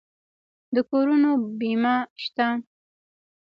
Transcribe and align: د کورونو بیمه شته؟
د 0.75 0.77
کورونو 0.89 1.29
بیمه 1.59 1.95
شته؟ 2.23 2.47